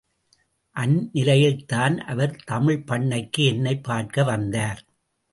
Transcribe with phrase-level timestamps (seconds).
[0.75, 4.83] அந்நிலையில்தான் அவர் தமிழ்ப்பண்ணைக்கு என்னைப் பார்க்க வந்தார்.